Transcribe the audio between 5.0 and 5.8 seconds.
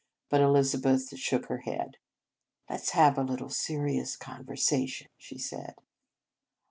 she said.